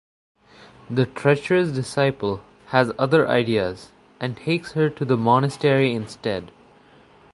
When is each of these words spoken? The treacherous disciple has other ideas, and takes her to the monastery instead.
The 0.89 1.05
treacherous 1.05 1.69
disciple 1.71 2.41
has 2.69 2.91
other 2.97 3.27
ideas, 3.27 3.91
and 4.19 4.35
takes 4.35 4.71
her 4.71 4.89
to 4.89 5.05
the 5.05 5.15
monastery 5.15 5.93
instead. 5.93 6.51